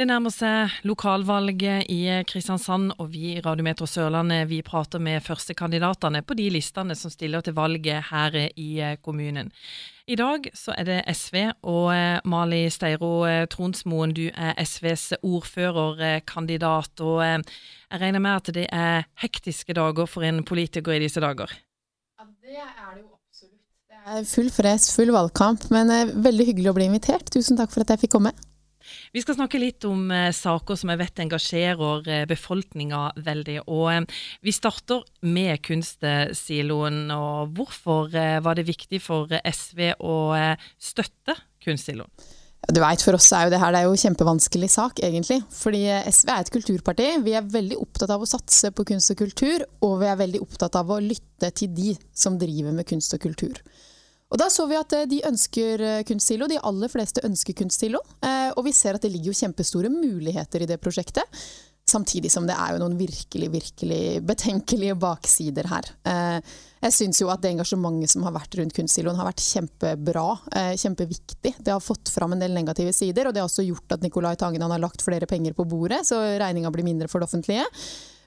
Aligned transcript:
Det 0.00 0.06
nærmer 0.08 0.32
seg 0.32 0.78
lokalvalget 0.88 1.90
i 1.92 1.98
Kristiansand, 2.24 2.94
og 3.02 3.10
vi 3.12 3.34
i 3.34 3.40
Radiometro 3.44 3.84
Sørlandet 3.84 4.46
vi 4.48 4.62
prater 4.64 4.96
med 4.96 5.20
førstekandidatene 5.20 6.22
på 6.24 6.36
de 6.38 6.46
listene 6.54 6.96
som 6.96 7.12
stiller 7.12 7.44
til 7.44 7.52
valget 7.58 8.06
her 8.08 8.38
i 8.48 8.96
kommunen. 9.04 9.50
I 10.08 10.16
dag 10.16 10.48
så 10.56 10.72
er 10.72 10.88
det 10.88 10.96
SV, 11.12 11.36
og 11.68 11.92
eh, 11.92 12.16
Mali 12.24 12.62
Steiro 12.72 13.12
eh, 13.28 13.44
Tronsmoen, 13.52 14.16
du 14.16 14.30
er 14.32 14.56
SVs 14.64 15.20
ordførerkandidat. 15.20 17.04
og 17.04 17.20
eh, 17.26 17.38
Jeg 17.92 18.00
regner 18.00 18.24
med 18.24 18.40
at 18.40 18.52
det 18.56 18.66
er 18.72 19.04
hektiske 19.20 19.76
dager 19.76 20.08
for 20.08 20.24
en 20.24 20.40
politiker 20.48 20.96
i 20.96 21.04
disse 21.04 21.20
dager? 21.20 21.52
Ja, 22.16 22.24
det 22.40 22.56
er 22.56 22.94
det 22.96 23.04
jo 23.04 23.10
absolutt. 23.20 23.60
Det 23.84 24.00
er 24.16 24.30
full 24.32 24.48
fres, 24.48 24.94
full 24.96 25.12
valgkamp, 25.12 25.68
men 25.68 25.92
veldig 26.24 26.54
hyggelig 26.54 26.72
å 26.72 26.78
bli 26.80 26.88
invitert. 26.88 27.28
Tusen 27.28 27.60
takk 27.60 27.76
for 27.76 27.84
at 27.84 27.92
jeg 27.92 28.08
fikk 28.08 28.16
komme. 28.16 28.32
Vi 29.14 29.22
skal 29.22 29.36
snakke 29.38 29.60
litt 29.60 29.84
om 29.88 30.10
eh, 30.14 30.30
saker 30.34 30.78
som 30.78 30.92
jeg 30.92 31.00
vet 31.02 31.22
engasjerer 31.24 32.10
eh, 32.10 32.24
befolkninga 32.30 33.04
veldig. 33.26 33.60
og 33.66 33.86
eh, 33.92 34.18
Vi 34.46 34.54
starter 34.56 35.04
med 35.26 35.60
kunstsiloen. 35.66 37.06
og 37.14 37.54
Hvorfor 37.56 38.14
eh, 38.14 38.38
var 38.44 38.58
det 38.58 38.68
viktig 38.70 39.02
for 39.04 39.30
SV 39.30 39.94
å 39.98 40.18
eh, 40.38 40.68
støtte 40.80 41.36
kunstsiloen? 41.64 42.10
Du 42.68 42.76
vet, 42.82 43.02
For 43.02 43.16
oss 43.16 43.30
er 43.32 43.46
jo 43.46 43.52
det 43.54 43.60
her 43.62 43.72
det 43.72 43.80
er 43.80 43.88
jo 43.88 43.98
kjempevanskelig 43.98 44.68
sak, 44.70 45.00
egentlig. 45.06 45.40
Fordi 45.56 45.80
eh, 45.88 46.08
SV 46.12 46.32
er 46.34 46.42
et 46.44 46.52
kulturparti. 46.52 47.06
Vi 47.24 47.34
er 47.38 47.48
veldig 47.48 47.78
opptatt 47.80 48.12
av 48.12 48.22
å 48.22 48.28
satse 48.28 48.70
på 48.76 48.84
kunst 48.92 49.14
og 49.14 49.22
kultur, 49.22 49.64
og 49.86 49.96
vi 50.02 50.10
er 50.10 50.20
veldig 50.20 50.42
opptatt 50.44 50.76
av 50.78 50.92
å 50.92 51.00
lytte 51.02 51.50
til 51.56 51.72
de 51.74 51.94
som 52.12 52.36
driver 52.38 52.76
med 52.76 52.86
kunst 52.90 53.16
og 53.16 53.24
kultur. 53.24 53.56
Og 54.30 54.38
Da 54.38 54.46
så 54.52 54.66
vi 54.70 54.78
at 54.78 54.94
eh, 54.94 55.08
de 55.10 55.22
ønsker 55.26 55.82
eh, 55.86 56.02
kunstsilo. 56.06 56.48
De 56.50 56.60
aller 56.62 56.92
fleste 56.92 57.24
ønsker 57.26 57.56
kunstsilo. 57.58 58.02
Eh, 58.22 58.50
og 58.54 58.64
vi 58.66 58.74
ser 58.76 58.96
at 58.96 59.02
det 59.04 59.10
ligger 59.12 59.32
jo 59.32 59.40
kjempestore 59.42 59.90
muligheter 59.92 60.62
i 60.62 60.70
det 60.70 60.78
prosjektet. 60.82 61.42
Samtidig 61.90 62.30
som 62.30 62.46
det 62.46 62.54
er 62.54 62.76
jo 62.76 62.82
noen 62.84 62.94
virkelig 62.94 63.48
virkelig 63.50 64.20
betenkelige 64.22 64.94
baksider 65.00 65.66
her. 65.66 65.88
Jeg 66.04 66.94
syns 66.94 67.18
jo 67.18 67.32
at 67.32 67.40
det 67.42 67.50
engasjementet 67.50 68.12
som 68.12 68.22
har 68.22 68.36
vært 68.36 68.54
rundt 68.60 68.76
kunstsiloen 68.76 69.18
har 69.18 69.26
vært 69.26 69.42
kjempebra. 69.42 70.22
Kjempeviktig. 70.78 71.56
Det 71.58 71.74
har 71.74 71.82
fått 71.82 72.12
fram 72.14 72.36
en 72.36 72.44
del 72.44 72.54
negative 72.54 72.92
sider, 72.94 73.26
og 73.26 73.34
det 73.34 73.42
har 73.42 73.50
også 73.50 73.66
gjort 73.66 73.96
at 73.96 74.06
Nicolai 74.06 74.36
Tangen 74.38 74.62
har 74.62 74.84
lagt 74.84 75.02
flere 75.02 75.26
penger 75.26 75.56
på 75.58 75.66
bordet, 75.66 76.04
så 76.06 76.20
regninga 76.38 76.70
blir 76.70 76.86
mindre 76.86 77.10
for 77.10 77.18
det 77.18 77.26
offentlige. 77.26 77.66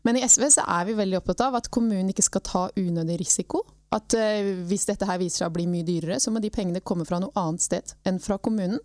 Men 0.03 0.20
i 0.20 0.25
SV 0.27 0.49
så 0.58 0.67
er 0.67 0.89
vi 0.89 0.97
veldig 0.99 1.22
opptatt 1.22 1.45
av 1.47 1.61
at 1.61 1.72
kommunen 1.72 2.11
ikke 2.11 2.27
skal 2.27 2.44
ta 2.44 2.66
unødig 2.75 3.22
risiko. 3.22 3.64
At 3.94 4.16
uh, 4.17 4.53
hvis 4.69 4.88
dette 4.89 5.08
her 5.09 5.19
viser 5.22 5.44
seg 5.44 5.52
å 5.52 5.55
bli 5.55 5.67
mye 5.69 5.88
dyrere, 5.88 6.19
så 6.22 6.33
må 6.33 6.41
de 6.44 6.53
pengene 6.53 6.83
komme 6.86 7.05
fra 7.08 7.22
noe 7.22 7.33
annet 7.39 7.66
sted 7.66 7.97
enn 8.09 8.22
fra 8.23 8.39
kommunen. 8.41 8.80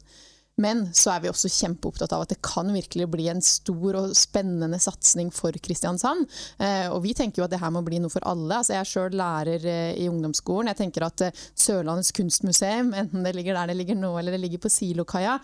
Men 0.59 0.89
så 0.97 1.12
er 1.12 1.23
vi 1.23 1.31
også 1.31 1.51
kjempeopptatt 1.55 2.12
av 2.17 2.25
at 2.25 2.33
det 2.33 2.41
kan 2.42 2.67
virkelig 2.75 3.06
bli 3.12 3.29
en 3.31 3.41
stor 3.47 4.01
og 4.01 4.14
spennende 4.19 4.81
satsing 4.83 5.31
for 5.34 5.55
Kristiansand. 5.62 6.27
Eh, 6.59 6.89
og 6.91 7.05
vi 7.05 7.14
tenker 7.14 7.41
jo 7.41 7.47
at 7.47 7.53
det 7.55 7.61
her 7.62 7.70
må 7.70 7.84
bli 7.86 8.01
noe 8.03 8.11
for 8.11 8.27
alle. 8.27 8.56
Altså, 8.56 8.75
jeg 8.75 8.83
er 8.83 8.91
sjøl 8.91 9.14
lærer 9.20 9.69
eh, 9.70 9.92
i 10.03 10.09
ungdomsskolen. 10.11 10.73
Jeg 10.73 10.81
tenker 10.81 11.06
at 11.06 11.29
eh, 11.29 11.45
Sørlandets 11.55 12.11
kunstmuseum, 12.19 12.91
enten 12.91 13.23
det 13.23 13.36
ligger 13.39 13.55
der 13.55 13.70
det 13.70 13.79
ligger 13.79 14.01
nå 14.03 14.17
eller 14.19 14.34
det 14.34 14.42
ligger 14.42 14.67
på 14.67 14.73
Silokaia, 14.75 15.39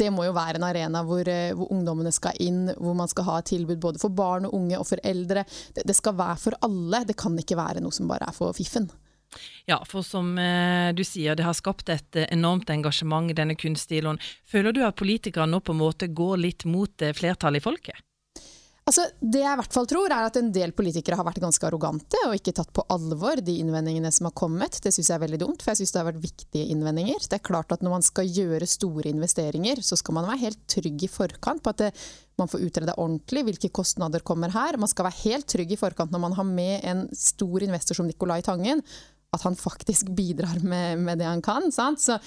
det 0.00 0.10
må 0.10 0.24
jo 0.26 0.34
være 0.34 0.58
en 0.58 0.66
arena 0.66 1.04
hvor, 1.06 1.28
eh, 1.30 1.52
hvor, 1.54 1.70
ungdommene 1.74 2.10
skal 2.14 2.40
inn, 2.42 2.66
hvor 2.80 2.96
man 2.98 3.10
skal 3.10 3.28
ha 3.28 3.38
tilbud 3.46 3.78
både 3.82 4.02
for 4.02 4.14
barn 4.16 4.48
og 4.48 4.56
unge 4.56 4.80
og 4.80 4.88
for 4.88 5.02
eldre. 5.06 5.44
Det, 5.76 5.84
det 5.86 5.96
skal 5.96 6.16
være 6.18 6.40
for 6.40 6.58
alle, 6.66 7.04
det 7.06 7.20
kan 7.20 7.36
ikke 7.38 7.60
være 7.60 7.84
noe 7.84 7.94
som 7.94 8.10
bare 8.10 8.32
er 8.32 8.36
for 8.36 8.56
fiffen. 8.56 8.88
Ja, 9.70 9.80
for 9.88 10.06
som 10.06 10.34
eh, 10.38 10.92
du 10.96 11.04
sier, 11.04 11.36
det 11.36 11.46
har 11.46 11.56
skapt 11.56 11.88
et 11.92 12.20
eh, 12.20 12.28
enormt 12.34 12.70
engasjement 12.70 13.32
denne 13.34 13.56
kunststilen. 13.58 14.20
Føler 14.48 14.74
du 14.74 14.82
at 14.84 14.98
politikerne 15.00 15.56
nå 15.56 15.62
på 15.64 15.74
en 15.74 15.82
måte 15.82 16.10
går 16.12 16.36
litt 16.42 16.66
mot 16.68 17.02
eh, 17.02 17.14
flertallet 17.16 17.62
i 17.62 17.64
folket? 17.64 18.02
Altså, 18.84 19.06
det 19.16 19.40
jeg 19.40 19.56
i 19.56 19.56
hvert 19.56 19.72
fall 19.72 19.86
tror, 19.88 20.12
er 20.12 20.26
at 20.26 20.36
en 20.36 20.50
del 20.52 20.74
politikere 20.76 21.16
har 21.16 21.24
vært 21.24 21.40
ganske 21.40 21.64
arrogante 21.64 22.18
og 22.26 22.34
ikke 22.36 22.52
tatt 22.58 22.68
på 22.76 22.84
alvor 22.92 23.40
de 23.40 23.54
innvendingene 23.62 24.10
som 24.12 24.28
har 24.28 24.34
kommet. 24.36 24.76
Det 24.84 24.92
syns 24.92 25.08
jeg 25.08 25.16
er 25.16 25.22
veldig 25.22 25.38
dumt, 25.40 25.64
for 25.64 25.72
jeg 25.72 25.80
syns 25.80 25.94
det 25.94 26.00
har 26.02 26.08
vært 26.10 26.20
viktige 26.20 26.66
innvendinger. 26.74 27.24
Det 27.24 27.38
er 27.38 27.46
klart 27.48 27.72
at 27.72 27.80
når 27.84 27.94
man 27.94 28.04
skal 28.04 28.28
gjøre 28.28 28.68
store 28.68 29.08
investeringer, 29.08 29.80
så 29.80 29.96
skal 29.96 30.18
man 30.18 30.28
være 30.28 30.42
helt 30.42 30.60
trygg 30.68 31.06
i 31.06 31.08
forkant 31.08 31.64
på 31.64 31.72
at 31.72 31.80
det, 31.80 31.90
man 32.36 32.50
får 32.50 32.66
utrede 32.66 32.98
ordentlig 33.00 33.46
hvilke 33.48 33.72
kostnader 33.72 34.20
kommer 34.26 34.52
her. 34.52 34.76
Man 34.76 34.92
skal 34.92 35.08
være 35.08 35.22
helt 35.22 35.48
trygg 35.48 35.72
i 35.72 35.80
forkant 35.80 36.12
når 36.12 36.24
man 36.26 36.36
har 36.36 36.48
med 36.50 36.84
en 36.84 37.06
stor 37.16 37.64
investor 37.64 37.96
som 37.96 38.10
Nicolai 38.10 38.42
Tangen, 38.44 38.84
at 39.36 39.46
han 39.46 39.56
faktisk 39.58 40.10
bidrar 40.16 40.60
med, 40.62 41.00
med 41.04 41.20
det 41.22 41.28
han 41.28 41.42
kan. 41.44 41.70
Sant? 41.74 42.02
Så, 42.02 42.18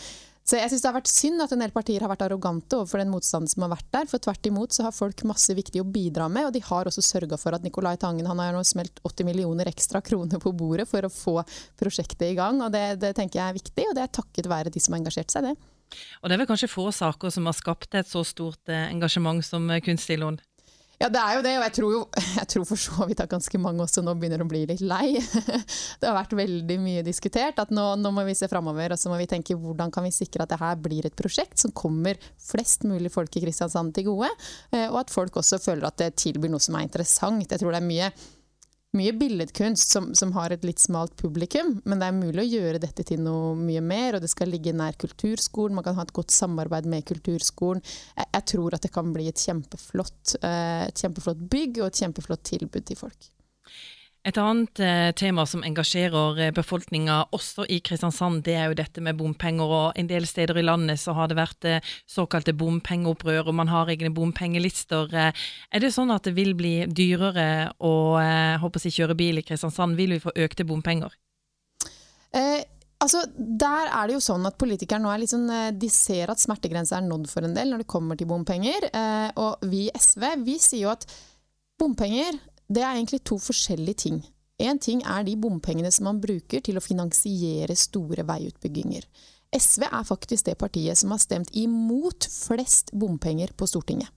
så 0.48 0.56
jeg 0.56 0.72
syns 0.72 0.84
det 0.84 0.88
har 0.88 0.96
vært 0.96 1.12
synd 1.12 1.44
at 1.44 1.52
en 1.52 1.60
del 1.60 1.74
partier 1.76 2.04
har 2.04 2.12
vært 2.12 2.24
arrogante 2.24 2.78
overfor 2.78 3.02
den 3.02 3.12
motstanden 3.12 3.52
som 3.52 3.66
har 3.66 3.74
vært 3.74 3.90
der. 3.92 4.06
For 4.08 4.24
tvert 4.24 4.48
imot 4.48 4.76
så 4.76 4.86
har 4.86 4.96
folk 4.96 5.26
masse 5.28 5.56
viktig 5.58 5.82
å 5.84 5.88
bidra 5.88 6.30
med, 6.32 6.48
og 6.48 6.54
de 6.56 6.62
har 6.64 6.88
også 6.88 7.04
sørga 7.04 7.40
for 7.42 7.58
at 7.58 7.66
Nicolai 7.68 7.98
Tangen 8.00 8.30
han 8.30 8.40
har 8.40 8.56
nå 8.56 8.62
smelt 8.68 9.02
80 9.04 9.28
millioner 9.28 9.68
ekstra 9.68 10.00
kroner 10.00 10.40
på 10.40 10.54
bordet 10.56 10.88
for 10.88 11.04
å 11.04 11.12
få 11.12 11.42
prosjektet 11.80 12.30
i 12.30 12.38
gang. 12.40 12.62
og 12.64 12.72
det, 12.72 12.86
det 13.04 13.12
tenker 13.18 13.42
jeg 13.42 13.48
er 13.50 13.60
viktig, 13.60 13.90
og 13.90 13.98
det 13.98 14.06
er 14.06 14.14
takket 14.22 14.48
være 14.48 14.72
de 14.72 14.84
som 14.84 14.96
har 14.96 15.04
engasjert 15.04 15.36
seg, 15.36 15.50
det. 15.52 15.74
Og 16.22 16.28
det 16.28 16.36
er 16.36 16.42
vel 16.44 16.50
kanskje 16.50 16.72
få 16.72 16.90
saker 16.96 17.32
som 17.32 17.48
har 17.48 17.56
skapt 17.56 17.96
et 17.96 18.08
så 18.08 18.24
stort 18.28 18.72
eh, 18.72 18.88
engasjement 18.92 19.44
som 19.44 19.68
kunstig 19.68 19.86
kunststiloen? 19.88 20.40
Ja, 20.98 21.12
det 21.14 21.22
er 21.22 21.36
jo 21.38 21.42
det, 21.46 21.52
og 21.60 21.64
jeg 21.68 21.74
tror, 21.76 21.92
jo, 21.94 22.00
jeg 22.40 22.50
tror 22.50 22.64
for 22.66 22.82
så 22.82 23.06
vidt 23.10 23.20
at 23.22 23.30
ganske 23.30 23.60
mange 23.62 23.84
også 23.86 24.02
nå 24.02 24.16
begynner 24.18 24.42
å 24.42 24.48
bli 24.50 24.64
litt 24.70 24.82
lei. 24.82 25.20
Det 26.00 26.08
har 26.08 26.16
vært 26.18 26.34
veldig 26.38 26.78
mye 26.82 27.04
diskutert. 27.06 27.60
at 27.62 27.74
Nå, 27.74 27.86
nå 28.02 28.12
må 28.16 28.24
vi 28.26 28.34
se 28.38 28.50
framover 28.50 28.96
og 28.96 29.00
så 29.00 29.12
må 29.12 29.20
vi 29.22 29.30
tenke 29.30 29.58
hvordan 29.58 29.94
kan 29.94 30.08
vi 30.08 30.14
sikre 30.16 30.46
at 30.46 30.54
det 30.54 30.62
her 30.62 30.80
blir 30.82 31.06
et 31.06 31.18
prosjekt 31.18 31.62
som 31.62 31.74
kommer 31.78 32.18
flest 32.42 32.88
mulig 32.90 33.12
folk 33.14 33.38
i 33.38 33.44
Kristiansand 33.46 33.94
til 33.94 34.10
gode, 34.10 34.32
eh, 34.74 34.88
og 34.88 35.04
at 35.04 35.14
folk 35.14 35.38
også 35.38 35.62
føler 35.62 35.86
at 35.90 36.02
det 36.02 36.16
tilbyr 36.24 36.54
noe 36.54 36.64
som 36.64 36.80
er 36.80 36.88
interessant. 36.88 37.46
Jeg 37.46 37.62
tror 37.62 37.76
det 37.76 37.84
er 37.84 37.92
mye 37.92 38.10
mye 38.98 39.14
billedkunst 39.18 39.94
som, 39.94 40.10
som, 40.18 40.34
har 40.38 40.54
et 40.54 40.66
litt 40.68 40.82
smalt 40.82 41.16
publikum, 41.20 41.76
men 41.86 42.02
det 42.02 42.10
er 42.10 42.18
mulig 42.18 42.44
å 42.44 42.48
gjøre 42.48 42.82
dette 42.84 43.06
til 43.08 43.22
noe 43.24 43.54
mye 43.60 43.84
mer, 43.86 44.18
og 44.18 44.26
det 44.26 44.32
skal 44.34 44.52
ligge 44.52 44.76
nær 44.76 44.98
kulturskolen. 45.00 45.78
Man 45.78 45.86
kan 45.86 45.98
ha 46.00 46.06
et 46.08 46.16
godt 46.18 46.34
samarbeid 46.36 46.90
med 46.90 47.06
kulturskolen. 47.08 47.84
Jeg, 48.18 48.30
jeg 48.34 48.48
tror 48.54 48.78
at 48.78 48.86
det 48.86 48.94
kan 48.96 49.14
bli 49.16 49.30
et 49.32 49.48
kjempeflott, 49.48 50.38
eh, 50.42 50.84
et 50.90 51.06
kjempeflott 51.06 51.48
bygg 51.54 51.82
og 51.82 51.90
et 51.90 52.04
kjempeflott 52.04 52.46
tilbud 52.52 52.88
til 52.90 53.00
folk. 53.06 53.32
Et 54.28 54.36
annet 54.42 54.80
eh, 54.84 55.10
tema 55.16 55.46
som 55.48 55.62
engasjerer 55.64 56.40
eh, 56.42 56.50
befolkninga 56.52 57.30
også 57.36 57.64
i 57.72 57.78
Kristiansand, 57.80 58.42
det 58.44 58.58
er 58.60 58.66
jo 58.68 58.76
dette 58.76 59.00
med 59.04 59.16
bompenger. 59.16 59.72
og 59.72 60.00
En 60.00 60.10
del 60.10 60.26
steder 60.28 60.58
i 60.60 60.66
landet 60.66 61.00
så 61.00 61.14
har 61.16 61.30
det 61.32 61.38
vært 61.40 61.68
eh, 61.70 61.94
såkalte 62.12 62.52
bompengeopprør, 62.60 63.48
og 63.48 63.56
man 63.56 63.72
har 63.72 63.88
egne 63.94 64.12
bompengelister. 64.12 65.14
Eh, 65.16 65.46
er 65.72 65.84
det 65.84 65.94
sånn 65.96 66.12
at 66.12 66.28
det 66.28 66.34
vil 66.36 66.52
bli 66.60 66.74
dyrere 66.92 67.70
å 67.80 67.94
eh, 68.20 68.58
håper 68.60 68.84
jeg, 68.90 68.98
kjøre 68.98 69.16
bil 69.16 69.40
i 69.40 69.46
Kristiansand? 69.48 69.96
Vil 69.96 70.18
vi 70.18 70.20
få 70.26 70.36
økte 70.36 70.68
bompenger? 70.68 71.16
Eh, 72.36 72.68
altså, 73.00 73.24
der 73.32 73.94
er 73.94 74.12
det 74.12 74.18
jo 74.18 74.26
sånn 74.28 74.52
at 74.52 74.60
Politikerne 74.60 75.08
nå 75.08 75.14
er 75.14 75.24
litt 75.24 75.32
sånn, 75.32 75.48
de 75.80 75.94
ser 75.94 76.36
at 76.36 76.44
smertegrensa 76.44 77.00
er 77.00 77.08
nådd 77.08 77.32
for 77.32 77.48
en 77.48 77.56
del 77.56 77.72
når 77.72 77.86
det 77.86 77.90
kommer 77.96 78.20
til 78.20 78.28
bompenger. 78.28 78.92
og 79.40 79.64
vi 79.72 79.88
i 79.88 79.96
SV 79.96 80.30
vi 80.44 80.60
sier 80.60 80.84
jo 80.84 80.94
at 80.98 81.08
bompenger 81.80 82.36
det 82.68 82.84
er 82.84 82.96
egentlig 82.96 83.24
to 83.24 83.38
forskjellige 83.40 84.04
ting. 84.08 84.20
Én 84.58 84.80
ting 84.82 85.04
er 85.06 85.24
de 85.24 85.36
bompengene 85.38 85.92
som 85.94 86.10
man 86.10 86.22
bruker 86.22 86.64
til 86.66 86.80
å 86.80 86.84
finansiere 86.84 87.76
store 87.78 88.26
veiutbygginger. 88.26 89.06
SV 89.54 89.86
er 89.88 90.08
faktisk 90.08 90.50
det 90.50 90.58
partiet 90.60 90.98
som 91.00 91.14
har 91.14 91.22
stemt 91.24 91.54
imot 91.56 92.28
flest 92.28 92.92
bompenger 92.92 93.54
på 93.56 93.70
Stortinget. 93.70 94.10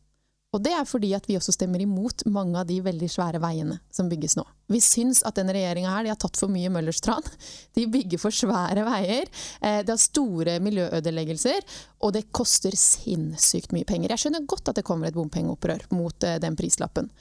Og 0.50 0.62
det 0.65 0.72
er 0.75 0.87
fordi 0.88 1.12
at 1.15 1.28
vi 1.28 1.37
også 1.38 1.53
stemmer 1.55 1.83
imot 1.84 2.25
mange 2.27 2.59
av 2.59 2.66
de 2.66 2.81
veldig 2.83 3.06
svære 3.12 3.38
veiene 3.43 3.77
som 3.94 4.09
bygges 4.11 4.34
nå. 4.34 4.43
Vi 4.72 4.81
syns 4.82 5.21
at 5.27 5.37
denne 5.38 5.55
regjeringa 5.55 5.93
her 5.93 6.06
de 6.06 6.11
har 6.11 6.19
tatt 6.19 6.41
for 6.41 6.50
mye 6.50 6.72
Møllerstrand. 6.75 7.28
De 7.78 7.84
bygger 7.91 8.19
for 8.19 8.34
svære 8.34 8.82
veier. 8.87 9.31
Eh, 9.61 9.78
det 9.87 9.94
har 9.94 10.00
store 10.03 10.56
miljøødeleggelser, 10.65 11.62
og 12.03 12.17
det 12.17 12.27
koster 12.34 12.75
sinnssykt 12.75 13.71
mye 13.77 13.87
penger. 13.87 14.11
Jeg 14.11 14.25
skjønner 14.25 14.49
godt 14.50 14.73
at 14.73 14.81
det 14.81 14.87
kommer 14.87 15.06
et 15.06 15.19
bompengeopprør 15.19 15.87
mot 15.94 16.26
eh, 16.26 16.41
den 16.43 16.58
prislappen. 16.58 17.12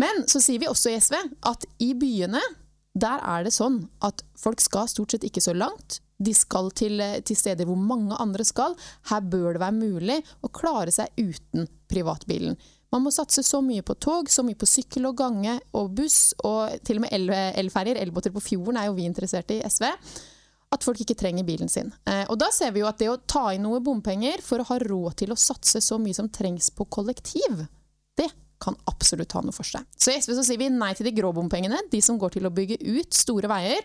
Men 0.00 0.24
så 0.30 0.40
sier 0.42 0.62
vi 0.62 0.70
også 0.70 0.92
i 0.92 0.98
SV 1.00 1.16
at 1.50 1.66
i 1.84 1.92
byene 1.98 2.40
der 3.00 3.22
er 3.22 3.44
det 3.46 3.52
sånn 3.54 3.84
at 4.02 4.24
folk 4.38 4.62
skal 4.62 4.88
stort 4.90 5.14
sett 5.14 5.26
ikke 5.26 5.42
så 5.44 5.54
langt. 5.54 6.00
De 6.20 6.32
skal 6.36 6.72
til, 6.76 7.00
til, 7.24 7.38
steder 7.38 7.68
hvor 7.68 7.78
mange 7.78 8.16
andre 8.20 8.44
skal. 8.44 8.74
Her 9.08 9.22
bør 9.22 9.54
det 9.54 9.62
være 9.62 9.76
mulig 9.78 10.18
å 10.42 10.50
klare 10.52 10.92
seg 10.94 11.14
uten 11.20 11.68
privatbilen. 11.90 12.58
Man 12.90 13.04
må 13.04 13.12
satse 13.14 13.44
så 13.46 13.60
mye 13.62 13.84
på 13.86 13.94
tog, 14.02 14.28
så 14.28 14.42
mye 14.42 14.58
på 14.58 14.66
sykkel 14.66 15.06
og 15.06 15.20
gange 15.20 15.54
og 15.78 15.92
buss, 15.94 16.34
og 16.42 16.74
til 16.86 16.98
og 16.98 17.06
med 17.06 17.30
elferjer, 17.62 18.00
elbåter 18.02 18.34
på 18.34 18.42
fjorden, 18.42 18.80
er 18.80 18.88
jo 18.88 18.96
vi 18.98 19.06
interessert 19.06 19.52
i 19.54 19.60
i 19.60 19.70
SV. 19.70 19.86
At 20.74 20.86
folk 20.86 21.00
ikke 21.02 21.18
trenger 21.18 21.46
bilen 21.46 21.70
sin. 21.70 21.92
Eh, 22.06 22.24
og 22.30 22.36
da 22.38 22.50
ser 22.54 22.74
vi 22.74 22.82
jo 22.82 22.90
at 22.90 22.98
det 22.98 23.08
å 23.10 23.20
ta 23.30 23.48
inn 23.54 23.64
noe 23.66 23.80
bompenger 23.82 24.42
for 24.42 24.62
å 24.62 24.66
ha 24.68 24.78
råd 24.82 25.22
til 25.22 25.34
å 25.34 25.38
satse 25.38 25.82
så 25.82 25.98
mye 26.02 26.18
som 26.18 26.30
trengs 26.30 26.70
på 26.74 26.86
kollektiv, 26.90 27.64
det 28.18 28.28
kan 28.60 28.76
absolutt 28.90 29.32
ha 29.36 29.42
noe 29.44 29.56
for 29.56 29.66
seg. 29.66 29.86
Så 29.96 30.12
i 30.12 30.18
SV 30.20 30.34
så 30.38 30.46
sier 30.46 30.60
vi 30.60 30.70
nei 30.72 30.92
til 30.96 31.08
de 31.08 31.14
grå 31.16 31.32
bompengene, 31.36 31.80
de 31.92 32.00
som 32.04 32.18
går 32.20 32.36
til 32.36 32.48
å 32.48 32.54
bygge 32.54 32.80
ut 32.84 33.16
store 33.16 33.50
veier. 33.50 33.80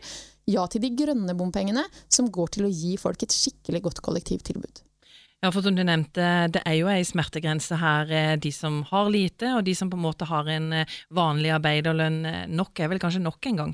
Ja 0.51 0.65
til 0.69 0.83
de 0.83 0.91
grønne 0.93 1.33
bompengene, 1.37 1.85
som 2.11 2.27
går 2.31 2.57
til 2.57 2.67
å 2.67 2.73
gi 2.73 2.95
folk 3.01 3.23
et 3.25 3.33
skikkelig 3.33 3.81
godt 3.87 4.03
kollektivtilbud. 4.05 4.83
Ja, 5.43 5.51
for 5.51 5.61
som 5.61 5.75
du 5.77 5.83
nevnte, 5.85 6.25
det 6.53 6.61
er 6.65 6.77
jo 6.79 6.89
ei 6.89 7.03
smertegrense 7.05 7.77
her. 7.77 8.09
Eh, 8.09 8.35
de 8.41 8.51
som 8.55 8.79
har 8.89 9.09
lite, 9.13 9.51
og 9.57 9.65
de 9.67 9.75
som 9.77 9.91
på 9.91 9.97
en 9.99 10.05
måte 10.05 10.27
har 10.29 10.47
en 10.49 10.71
eh, 10.73 10.99
vanlig 11.13 11.51
arbeiderlønn 11.53 12.21
nok, 12.55 12.79
er 12.79 12.91
vel 12.91 13.01
kanskje 13.03 13.21
nok 13.21 13.51
en 13.51 13.61
gang? 13.61 13.73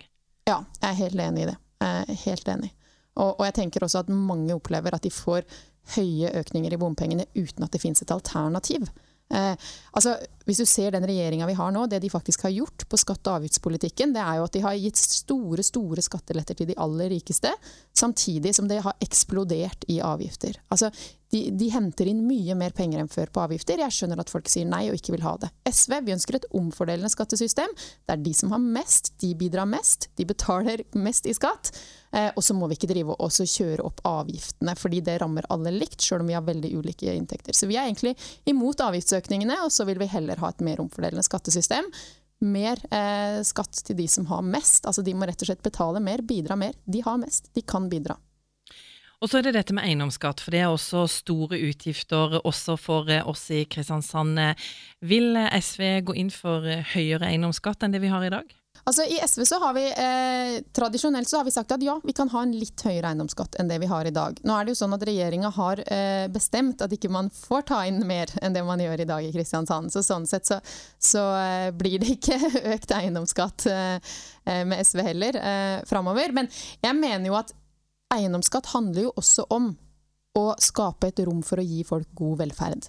Ja, 0.49 0.61
jeg 0.81 0.89
er 0.89 0.99
helt 1.03 1.25
enig 1.27 1.45
i 1.45 1.51
det. 1.51 1.57
Helt 2.25 2.49
enig. 2.51 2.71
Og, 3.17 3.39
og 3.39 3.45
jeg 3.47 3.55
tenker 3.57 3.85
også 3.85 4.03
at 4.03 4.11
mange 4.13 4.53
opplever 4.55 4.93
at 4.95 5.05
de 5.05 5.11
får 5.13 5.45
høye 5.95 6.31
økninger 6.41 6.75
i 6.75 6.79
bompengene 6.79 7.25
uten 7.35 7.65
at 7.65 7.73
det 7.73 7.81
finnes 7.83 8.03
et 8.03 8.13
alternativ. 8.13 8.87
Eh, 9.31 9.69
altså, 9.95 10.15
hvis 10.47 10.59
du 10.61 10.65
ser 10.67 10.91
den 10.95 11.05
regjeringa 11.07 11.47
vi 11.47 11.55
har 11.57 11.71
nå, 11.73 11.85
det 11.89 12.01
de 12.03 12.11
faktisk 12.11 12.43
har 12.47 12.53
gjort 12.55 12.85
på 12.89 12.99
skatte- 12.99 13.31
og 13.31 13.41
avgiftspolitikken, 13.41 14.13
det 14.15 14.23
er 14.23 14.39
jo 14.39 14.47
at 14.47 14.57
de 14.57 14.63
har 14.65 14.79
gitt 14.79 14.99
store 14.99 15.63
store 15.65 16.03
skatteletter 16.03 16.57
til 16.59 16.71
de 16.71 16.77
aller 16.81 17.11
rikeste, 17.13 17.53
samtidig 17.97 18.53
som 18.57 18.67
det 18.71 18.81
har 18.85 18.97
eksplodert 19.03 19.87
i 19.91 20.01
avgifter. 20.03 20.59
Altså, 20.73 20.91
de, 21.31 21.41
de, 21.55 21.69
henter 21.71 22.09
inn 22.11 22.25
mye 22.27 22.55
mer 22.59 22.73
penger 22.75 23.01
enn 23.01 23.11
før 23.11 23.31
på 23.31 23.43
avgifter. 23.45 23.79
Jeg 23.79 23.95
skjønner 23.95 24.19
at 24.19 24.31
folk 24.31 24.49
sier 24.51 24.67
nei 24.67 24.83
og 24.89 24.97
ikke 24.97 25.15
vil 25.15 25.23
ha 25.23 25.37
det. 25.39 25.51
SV 25.69 25.97
vi 26.05 26.15
ønsker 26.15 26.37
et 26.37 26.47
omfordelende 26.57 27.11
skattesystem. 27.11 27.71
Det 27.77 28.15
er 28.15 28.23
de 28.25 28.33
som 28.35 28.51
har 28.51 28.61
mest, 28.61 29.13
de 29.23 29.31
bidrar 29.39 29.69
mest, 29.69 30.09
de 30.19 30.27
betaler 30.27 30.83
mest 30.99 31.29
i 31.29 31.35
skatt. 31.37 31.71
Eh, 32.11 32.29
og 32.35 32.43
så 32.43 32.55
må 32.57 32.67
vi 32.67 32.75
ikke 32.75 32.89
drive 32.91 33.15
og 33.15 33.31
kjøre 33.31 33.85
opp 33.87 34.01
avgiftene, 34.07 34.75
fordi 34.75 34.99
det 35.07 35.19
rammer 35.21 35.47
alle 35.53 35.71
likt, 35.73 36.01
sjøl 36.03 36.25
om 36.25 36.31
vi 36.31 36.35
har 36.35 36.47
veldig 36.47 36.73
ulike 36.75 37.13
inntekter. 37.15 37.55
Så 37.55 37.69
vi 37.69 37.77
er 37.79 37.87
egentlig 37.87 38.17
imot 38.49 38.83
avgiftsøkningene, 38.83 39.61
og 39.63 39.71
så 39.71 39.87
vil 39.87 40.01
vi 40.01 40.09
heller 40.11 40.41
ha 40.43 40.51
et 40.51 40.65
mer 40.65 40.83
omfordelende 40.83 41.23
skattesystem. 41.27 41.87
Mer 42.41 42.81
eh, 42.89 43.39
skatt 43.47 43.83
til 43.85 43.99
de 43.99 44.09
som 44.09 44.27
har 44.31 44.43
mest. 44.43 44.83
Altså 44.89 45.05
de 45.05 45.15
må 45.15 45.29
rett 45.29 45.45
og 45.45 45.51
slett 45.51 45.63
betale 45.63 46.03
mer, 46.03 46.25
bidra 46.25 46.59
mer. 46.59 46.75
De 46.83 47.03
har 47.05 47.21
mest, 47.21 47.53
de 47.55 47.63
kan 47.63 47.87
bidra. 47.91 48.17
Og 49.21 49.29
så 49.29 49.37
er 49.37 49.45
det 49.45 49.53
dette 49.53 49.75
med 49.77 49.85
eiendomsskatt, 49.85 50.41
for 50.41 50.53
det 50.53 50.63
er 50.63 50.71
også 50.71 51.03
store 51.09 51.59
utgifter 51.69 52.39
også 52.41 52.77
for 52.81 53.11
eh, 53.11 53.21
oss 53.27 53.45
i 53.53 53.63
Kristiansand. 53.69 54.39
Vil 55.05 55.37
SV 55.37 56.01
gå 56.07 56.17
inn 56.17 56.33
for 56.33 56.65
høyere 56.95 57.29
eiendomsskatt 57.29 57.85
enn 57.85 57.93
det 57.93 58.01
vi 58.01 58.09
har 58.09 58.25
i 58.25 58.33
dag? 58.33 58.57
Altså 58.83 59.03
I 59.05 59.19
SV 59.21 59.43
så 59.45 59.59
har 59.61 59.75
vi 59.77 59.83
eh, 59.89 60.55
tradisjonelt 60.73 61.29
så 61.29 61.37
har 61.37 61.45
vi 61.45 61.53
sagt 61.53 61.71
at 61.75 61.83
ja, 61.85 61.99
vi 62.03 62.15
kan 62.17 62.29
ha 62.33 62.41
en 62.41 62.53
litt 62.55 62.81
høyere 62.81 63.11
eiendomsskatt 63.11 63.59
enn 63.61 63.69
det 63.69 63.77
vi 63.83 63.89
har 63.91 64.07
i 64.09 64.13
dag. 64.15 64.39
Nå 64.47 64.55
er 64.57 64.65
det 64.65 64.73
jo 64.73 64.79
sånn 64.81 64.95
at 64.97 65.05
regjeringa 65.05 65.51
har 65.53 65.83
eh, 65.85 66.25
bestemt 66.33 66.81
at 66.81 66.93
ikke 66.95 67.11
man 67.13 67.29
får 67.35 67.67
ta 67.69 67.83
inn 67.89 68.01
mer 68.09 68.33
enn 68.41 68.57
det 68.57 68.65
man 68.65 68.81
gjør 68.81 69.03
i 69.03 69.09
dag 69.11 69.27
i 69.27 69.31
Kristiansand. 69.35 69.93
Så 69.93 70.01
sånn 70.05 70.25
sett 70.29 70.49
så, 70.49 70.57
så 70.97 71.25
eh, 71.37 71.69
blir 71.77 72.01
det 72.01 72.15
ikke 72.17 72.39
økt 72.75 72.95
eiendomsskatt 72.97 73.69
eh, 73.69 74.13
eh, 74.49 74.63
med 74.65 74.81
SV 74.81 75.05
heller 75.11 75.41
eh, 75.41 75.77
framover. 75.89 76.33
Men 76.41 76.49
jeg 76.81 76.97
mener 76.97 77.29
jo 77.29 77.37
at 77.37 77.53
eiendomsskatt 78.13 78.71
handler 78.75 79.07
jo 79.07 79.13
også 79.19 79.47
om 79.53 79.71
å 80.37 80.45
skape 80.61 81.11
et 81.11 81.21
rom 81.27 81.41
for 81.43 81.59
å 81.59 81.65
gi 81.65 81.83
folk 81.87 82.09
god 82.17 82.39
velferd. 82.45 82.87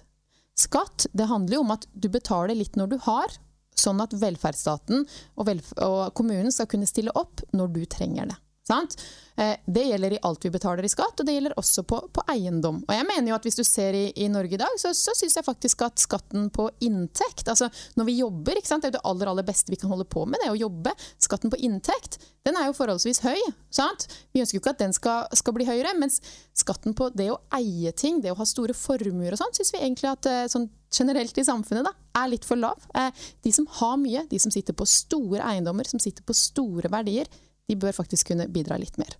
Skatt 0.59 1.07
det 1.17 1.27
handler 1.31 1.57
jo 1.57 1.63
om 1.65 1.73
at 1.75 1.87
du 1.93 2.07
betaler 2.13 2.55
litt 2.55 2.77
når 2.79 2.93
du 2.93 2.97
har, 3.07 3.33
sånn 3.73 4.01
at 4.03 4.13
velferdsstaten 4.13 5.01
og, 5.01 5.45
velf 5.49 5.71
og, 5.81 6.13
kommunen 6.17 6.53
skal 6.53 6.69
kunne 6.69 6.87
stille 6.89 7.13
opp 7.17 7.41
når 7.57 7.73
du 7.73 7.81
trenger 7.89 8.29
det. 8.29 8.37
Sant? 8.63 8.95
Eh, 9.35 9.57
det 9.65 9.83
gjelder 9.83 10.13
i 10.15 10.19
alt 10.23 10.45
vi 10.45 10.51
betaler 10.53 10.85
i 10.85 10.91
skatt, 10.91 11.19
og 11.19 11.27
det 11.27 11.33
gjelder 11.35 11.55
også 11.59 11.83
på, 11.89 11.97
på 12.15 12.23
eiendom. 12.31 12.77
Og 12.87 12.93
jeg 12.95 13.07
mener 13.09 13.31
jo 13.31 13.35
at 13.35 13.47
Hvis 13.47 13.57
du 13.59 13.63
ser 13.67 13.95
i, 13.97 14.05
i 14.23 14.29
Norge 14.31 14.55
i 14.55 14.61
dag, 14.61 14.77
så, 14.79 14.93
så 14.95 15.11
syns 15.17 15.35
jeg 15.35 15.45
faktisk 15.45 15.83
at 15.83 15.99
skatten 15.99 16.47
på 16.53 16.69
inntekt 16.85 17.49
altså 17.51 17.67
Når 17.99 18.07
vi 18.07 18.19
jobber, 18.21 18.61
Det 18.61 18.77
er 18.77 18.85
jo 18.87 18.95
det 18.95 19.03
aller 19.09 19.31
aller 19.31 19.47
beste 19.47 19.73
vi 19.73 19.79
kan 19.81 19.91
holde 19.91 20.07
på 20.07 20.23
med, 20.25 20.39
det 20.39 20.47
er 20.47 20.55
å 20.55 20.61
jobbe. 20.61 20.93
Skatten 21.19 21.51
på 21.51 21.59
inntekt 21.59 22.21
den 22.43 22.57
er 22.59 22.67
jo 22.67 22.75
forholdsvis 22.75 23.21
høy. 23.23 23.39
Sant? 23.71 24.07
Vi 24.35 24.41
ønsker 24.43 24.57
jo 24.57 24.61
ikke 24.61 24.73
at 24.73 24.81
den 24.81 24.95
skal, 24.95 25.27
skal, 25.35 25.55
bli 25.55 25.67
høyere, 25.67 25.93
mens 25.95 26.19
skatten 26.59 26.95
på 26.95 27.07
det 27.15 27.29
å 27.31 27.39
eie 27.55 27.93
ting, 27.95 28.19
det 28.23 28.33
å 28.33 28.39
ha 28.39 28.47
store 28.47 28.75
formuer 28.75 29.31
og 29.31 29.39
sånn, 29.39 29.53
syns 29.55 29.71
vi 29.71 29.79
egentlig 29.79 30.11
at 30.11 30.27
eh, 30.27 30.43
sånn 30.51 30.67
generelt 30.93 31.39
i 31.39 31.45
samfunnet 31.47 31.87
da, 31.87 31.93
er 32.19 32.33
litt 32.33 32.43
for 32.47 32.59
lav. 32.59 32.83
Eh, 32.99 33.23
de 33.47 33.53
som 33.55 33.67
har 33.79 33.95
mye, 34.01 34.25
de 34.29 34.41
som 34.43 34.51
sitter 34.53 34.75
på 34.75 34.87
store 34.89 35.39
eiendommer, 35.53 35.87
som 35.87 36.03
sitter 36.03 36.25
på 36.27 36.35
store 36.35 36.91
verdier, 36.91 37.31
de 37.69 37.79
bør 37.79 37.95
faktisk 37.95 38.31
kunne 38.31 38.49
bidra 38.51 38.77
litt 38.81 38.99
mer. 39.01 39.15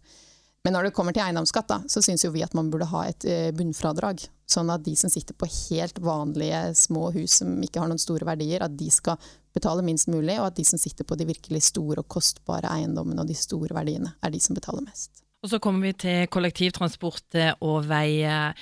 Men 0.63 0.77
når 0.77 0.87
det 0.87 0.93
kommer 0.95 1.11
til 1.15 1.25
eiendomsskatt, 1.25 1.67
da, 1.67 1.81
så 1.91 1.99
syns 2.03 2.23
vi 2.31 2.43
at 2.43 2.53
man 2.55 2.69
burde 2.71 2.87
ha 2.87 3.01
et 3.09 3.25
eh, 3.27 3.49
bunnfradrag. 3.55 4.21
Sånn 4.47 4.69
at 4.71 4.85
de 4.85 4.93
som 4.95 5.11
sitter 5.11 5.35
på 5.35 5.49
helt 5.49 5.97
vanlige 6.03 6.61
små 6.79 7.09
hus 7.15 7.41
som 7.41 7.57
ikke 7.65 7.81
har 7.83 7.89
noen 7.91 7.99
store 7.99 8.27
verdier, 8.27 8.63
at 8.63 8.75
de 8.79 8.87
skal 8.93 9.19
betale 9.53 9.83
minst 9.83 10.07
mulig, 10.11 10.37
og 10.39 10.47
at 10.47 10.59
de 10.59 10.63
som 10.67 10.79
sitter 10.79 11.07
på 11.07 11.17
de 11.19 11.27
virkelig 11.27 11.65
store 11.67 11.99
og 11.99 12.07
kostbare 12.15 12.71
eiendommene 12.71 13.25
og 13.25 13.27
de 13.27 13.35
store 13.35 13.75
verdiene, 13.75 14.13
er 14.23 14.31
de 14.31 14.39
som 14.43 14.55
betaler 14.55 14.85
mest. 14.87 15.25
Og 15.43 15.51
Så 15.51 15.59
kommer 15.59 15.89
vi 15.89 15.97
til 15.99 16.31
kollektivtransport 16.31 17.35
og 17.59 17.83
veier. 17.89 18.55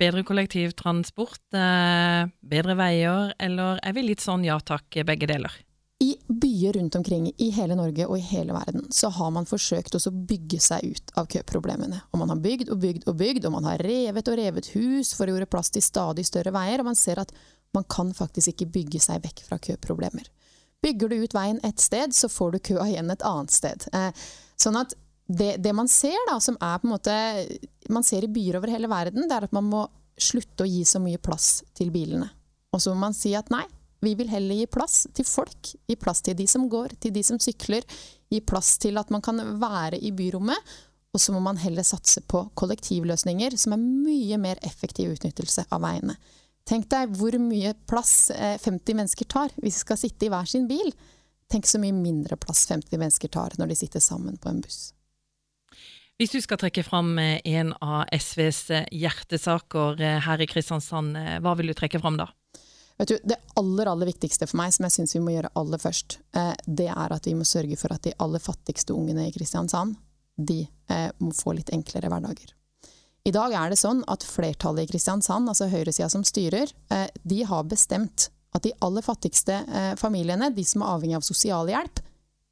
Bedre 0.00 0.24
kollektivtransport, 0.24 1.44
eh, 1.52 2.32
bedre 2.40 2.78
veier, 2.80 3.34
eller 3.38 3.76
er 3.84 3.92
vi 3.92 4.08
litt 4.08 4.24
sånn 4.24 4.48
ja 4.48 4.56
takk, 4.56 4.88
begge 5.04 5.28
deler? 5.28 5.52
Byer 6.62 6.72
rundt 6.72 6.94
omkring 6.94 7.32
i 7.36 7.50
hele 7.50 7.74
Norge 7.74 8.06
og 8.06 8.18
i 8.18 8.20
hele 8.22 8.52
verden 8.54 8.84
så 8.90 9.08
har 9.08 9.30
man 9.34 9.46
forsøkt 9.46 9.96
å 9.96 10.10
bygge 10.12 10.60
seg 10.62 10.84
ut 10.84 11.12
av 11.18 11.26
køproblemene. 11.26 11.98
Og 12.12 12.20
man 12.20 12.30
har 12.30 12.42
bygd 12.42 12.70
og 12.70 12.78
bygd 12.82 13.08
og 13.10 13.16
bygd, 13.18 13.46
og 13.46 13.56
man 13.56 13.66
har 13.66 13.82
revet 13.82 14.28
og 14.30 14.38
revet 14.38 14.70
hus 14.76 15.12
for 15.16 15.26
å 15.26 15.34
gjøre 15.34 15.50
plass 15.50 15.72
til 15.74 15.82
stadig 15.82 16.24
større 16.28 16.52
veier, 16.54 16.80
og 16.80 16.90
man 16.92 16.98
ser 16.98 17.18
at 17.22 17.32
man 17.74 17.86
kan 17.90 18.12
faktisk 18.14 18.52
ikke 18.52 18.70
bygge 18.76 19.00
seg 19.02 19.24
vekk 19.24 19.42
fra 19.48 19.58
køproblemer. 19.58 20.28
Bygger 20.82 21.10
du 21.10 21.24
ut 21.24 21.34
veien 21.34 21.58
et 21.66 21.82
sted, 21.82 22.14
så 22.14 22.30
får 22.30 22.54
du 22.54 22.62
køa 22.70 22.86
igjen 22.90 23.10
et 23.10 23.26
annet 23.26 23.54
sted. 23.54 23.88
Eh, 23.94 24.24
sånn 24.60 24.78
at 24.78 24.94
det, 25.26 25.56
det, 25.64 25.72
man 25.74 25.88
ser, 25.90 26.18
da, 26.28 26.38
som 26.42 26.58
er 26.60 26.80
på 26.82 26.88
en 26.88 26.92
måte 26.92 27.14
Man 27.88 28.04
ser 28.04 28.26
i 28.26 28.28
byer 28.30 28.58
over 28.58 28.70
hele 28.70 28.90
verden, 28.90 29.26
det 29.26 29.36
er 29.36 29.46
at 29.46 29.54
man 29.54 29.66
må 29.66 29.86
slutte 30.18 30.62
å 30.66 30.68
gi 30.68 30.82
så 30.86 31.00
mye 31.02 31.18
plass 31.22 31.62
til 31.74 31.90
bilene. 31.94 32.28
Og 32.74 32.82
så 32.82 32.92
må 32.92 33.08
man 33.08 33.16
si 33.16 33.32
at 33.34 33.50
nei, 33.50 33.64
vi 34.02 34.14
vil 34.18 34.30
heller 34.32 34.58
gi 34.58 34.66
plass 34.66 35.06
til 35.14 35.26
folk, 35.28 35.74
gi 35.86 35.96
plass 35.96 36.24
til 36.26 36.34
de 36.38 36.46
som 36.50 36.66
går, 36.70 36.96
til 37.00 37.14
de 37.14 37.22
som 37.26 37.38
sykler, 37.40 37.86
gi 38.32 38.40
plass 38.42 38.74
til 38.82 38.98
at 38.98 39.12
man 39.14 39.22
kan 39.22 39.38
være 39.60 40.00
i 40.02 40.10
byrommet. 40.16 40.72
Og 41.12 41.20
så 41.20 41.34
må 41.34 41.42
man 41.44 41.60
heller 41.60 41.84
satse 41.84 42.22
på 42.24 42.40
kollektivløsninger 42.58 43.54
som 43.60 43.74
er 43.76 43.82
mye 43.82 44.38
mer 44.40 44.60
effektiv 44.64 45.12
utnyttelse 45.12 45.66
av 45.70 45.84
veiene. 45.84 46.16
Tenk 46.68 46.88
deg 46.90 47.12
hvor 47.18 47.36
mye 47.42 47.74
plass 47.90 48.30
50 48.32 48.72
eh, 48.72 48.96
mennesker 48.96 49.28
tar 49.28 49.52
hvis 49.58 49.76
de 49.76 49.84
skal 49.84 50.00
sitte 50.00 50.26
i 50.26 50.32
hver 50.32 50.48
sin 50.48 50.68
bil. 50.70 50.92
Tenk 51.52 51.68
så 51.68 51.80
mye 51.82 51.94
mindre 51.94 52.38
plass 52.40 52.64
50 52.70 52.96
mennesker 52.96 53.30
tar 53.34 53.58
når 53.60 53.72
de 53.72 53.78
sitter 53.82 54.02
sammen 54.02 54.38
på 54.40 54.50
en 54.50 54.62
buss. 54.64 54.92
Hvis 56.20 56.32
du 56.32 56.40
skal 56.44 56.60
trekke 56.62 56.84
fram 56.86 57.16
eh, 57.20 57.42
en 57.50 57.74
av 57.82 58.06
SVs 58.14 58.62
eh, 58.72 58.86
hjertesaker 59.04 60.00
her 60.26 60.42
i 60.42 60.48
Kristiansand, 60.48 61.18
hva 61.44 61.58
vil 61.58 61.70
du 61.70 61.76
trekke 61.76 62.00
fram 62.00 62.16
da? 62.20 62.30
Du, 63.08 63.18
det 63.24 63.36
aller 63.54 63.86
aller 63.86 64.06
viktigste 64.06 64.46
for 64.46 64.60
meg, 64.60 64.72
som 64.74 64.86
jeg 64.86 64.94
syns 64.94 65.14
vi 65.16 65.22
må 65.24 65.34
gjøre 65.34 65.50
aller 65.58 65.80
først, 65.80 66.18
eh, 66.38 66.52
det 66.66 66.88
er 66.92 67.14
at 67.14 67.26
vi 67.26 67.34
må 67.34 67.46
sørge 67.48 67.78
for 67.80 67.94
at 67.94 68.04
de 68.06 68.14
aller 68.22 68.42
fattigste 68.42 68.94
ungene 68.94 69.26
i 69.26 69.32
Kristiansand 69.34 69.96
de 70.36 70.62
eh, 70.62 71.08
må 71.18 71.32
få 71.36 71.56
litt 71.56 71.72
enklere 71.74 72.10
hverdager. 72.12 72.54
I 73.26 73.32
dag 73.34 73.54
er 73.54 73.70
det 73.70 73.78
sånn 73.78 74.02
at 74.10 74.24
flertallet 74.26 74.86
i 74.86 74.92
Kristiansand, 74.92 75.50
altså 75.50 75.70
høyresida 75.70 76.08
som 76.12 76.24
styrer, 76.26 76.70
eh, 76.94 77.08
de 77.22 77.42
har 77.48 77.66
bestemt 77.70 78.30
at 78.52 78.66
de 78.66 78.74
aller 78.84 79.00
fattigste 79.00 79.62
familiene, 79.96 80.50
de 80.52 80.64
som 80.68 80.82
er 80.84 80.90
avhengig 80.92 81.16
av 81.16 81.22
sosialhjelp, 81.24 82.02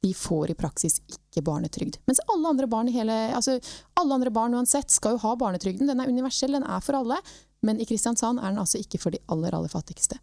de 0.01 0.13
får 0.17 0.49
i 0.49 0.55
praksis 0.57 0.95
ikke 1.05 1.20
barnetrygd. 1.39 2.01
Mens 2.09 2.19
alle 2.27 2.51
andre 2.51 2.67
barn, 2.67 2.91
hele, 2.91 3.15
altså 3.31 3.55
alle 3.95 4.17
andre 4.17 4.33
barn 4.35 4.57
uansett 4.59 4.91
skal 4.91 5.15
jo 5.15 5.23
ha 5.23 5.31
barnetrygden. 5.39 5.87
Den 5.87 6.03
er 6.03 6.11
universell, 6.11 6.51
den 6.57 6.67
er 6.67 6.83
for 6.83 6.99
alle. 6.99 7.21
Men 7.63 7.79
i 7.79 7.87
Kristiansand 7.87 8.41
er 8.41 8.51
den 8.51 8.59
altså 8.59 8.81
ikke 8.81 8.99
for 8.99 9.15
de 9.15 9.21
aller, 9.31 9.55
aller 9.55 9.71
fattigste. 9.71 10.19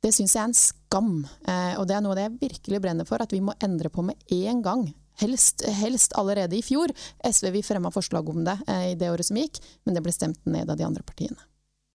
Det 0.00 0.10
syns 0.16 0.34
jeg 0.34 0.40
er 0.40 0.48
en 0.48 0.56
skam, 0.56 1.12
eh, 1.44 1.74
og 1.76 1.84
det 1.86 1.94
er 1.94 2.02
noe 2.02 2.16
det 2.16 2.24
jeg 2.24 2.38
virkelig 2.40 2.80
brenner 2.82 3.06
for 3.06 3.22
at 3.22 3.34
vi 3.34 3.42
må 3.44 3.54
endre 3.62 3.92
på 3.92 4.02
med 4.02 4.18
en 4.32 4.62
gang. 4.64 4.86
Helst, 5.20 5.66
helst 5.76 6.16
allerede 6.16 6.56
i 6.56 6.64
fjor. 6.64 6.88
SV 7.20 7.50
vi 7.52 7.62
fremma 7.66 7.92
forslag 7.92 8.28
om 8.32 8.40
det 8.46 8.56
eh, 8.66 8.86
i 8.94 8.98
det 8.98 9.12
året 9.12 9.28
som 9.28 9.36
gikk, 9.36 9.60
men 9.84 9.96
det 9.96 10.02
ble 10.02 10.14
stemt 10.16 10.40
ned 10.48 10.72
av 10.72 10.80
de 10.80 10.88
andre 10.88 11.04
partiene. 11.04 11.36